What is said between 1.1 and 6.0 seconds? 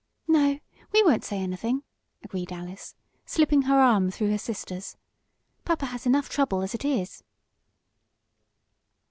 say anything," agreed Alice, slipping her arm through her sister's. "Papa